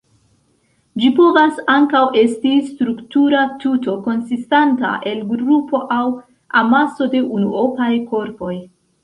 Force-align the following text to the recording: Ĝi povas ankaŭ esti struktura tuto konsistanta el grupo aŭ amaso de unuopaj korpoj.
Ĝi 1.01 1.09
povas 1.17 1.59
ankaŭ 1.73 2.01
esti 2.21 2.53
struktura 2.69 3.43
tuto 3.65 3.93
konsistanta 4.07 4.95
el 5.13 5.23
grupo 5.35 5.83
aŭ 5.99 6.09
amaso 6.65 7.11
de 7.15 7.23
unuopaj 7.39 7.93
korpoj. 8.17 8.53